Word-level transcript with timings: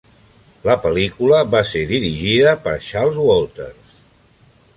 La 0.69 0.77
pel·lícula 0.85 1.41
va 1.51 1.61
ser 1.73 1.83
dirigida 1.93 2.57
per 2.65 2.75
Charles 2.89 3.21
Walters. 3.29 3.97